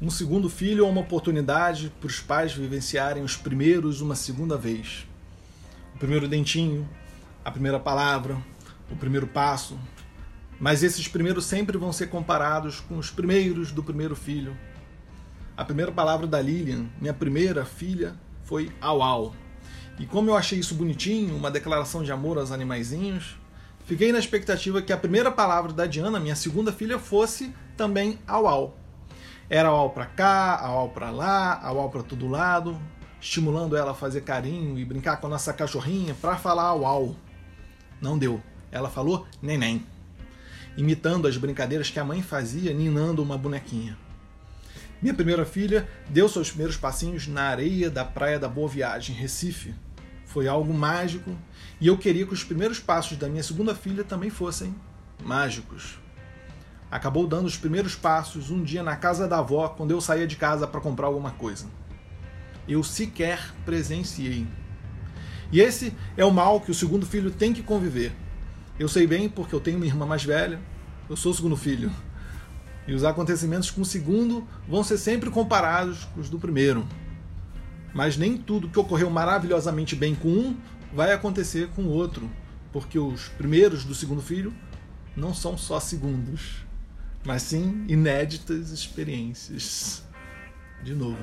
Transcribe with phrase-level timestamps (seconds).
[0.00, 5.06] Um segundo filho é uma oportunidade para os pais vivenciarem os primeiros uma segunda vez.
[5.94, 6.86] O primeiro dentinho,
[7.42, 8.36] a primeira palavra,
[8.90, 9.78] o primeiro passo.
[10.60, 14.54] Mas esses primeiros sempre vão ser comparados com os primeiros do primeiro filho.
[15.56, 19.34] A primeira palavra da Lilian, minha primeira filha, foi au au.
[19.98, 23.38] E como eu achei isso bonitinho, uma declaração de amor aos animaizinhos,
[23.86, 28.46] fiquei na expectativa que a primeira palavra da Diana, minha segunda filha, fosse também au
[28.46, 28.85] au.
[29.48, 32.80] Era au pra cá, au pra lá, au pra todo lado,
[33.20, 37.14] estimulando ela a fazer carinho e brincar com a nossa cachorrinha para falar au.
[38.00, 38.42] Não deu.
[38.72, 39.86] Ela falou neném,
[40.76, 43.96] imitando as brincadeiras que a mãe fazia ninando uma bonequinha.
[45.00, 49.74] Minha primeira filha deu seus primeiros passinhos na areia da praia da Boa Viagem, Recife.
[50.24, 51.36] Foi algo mágico
[51.80, 54.74] e eu queria que os primeiros passos da minha segunda filha também fossem
[55.22, 55.98] mágicos.
[56.90, 60.36] Acabou dando os primeiros passos um dia na casa da avó quando eu saía de
[60.36, 61.66] casa para comprar alguma coisa.
[62.68, 64.46] Eu sequer presenciei.
[65.50, 68.12] E esse é o mal que o segundo filho tem que conviver.
[68.78, 70.60] Eu sei bem porque eu tenho uma irmã mais velha,
[71.08, 71.90] eu sou o segundo filho.
[72.86, 76.86] E os acontecimentos com o segundo vão ser sempre comparados com os do primeiro.
[77.92, 80.56] Mas nem tudo que ocorreu maravilhosamente bem com um
[80.92, 82.30] vai acontecer com o outro,
[82.72, 84.54] porque os primeiros do segundo filho
[85.16, 86.66] não são só segundos,
[87.26, 90.02] mas sim inéditas experiências.
[90.82, 91.18] De novo.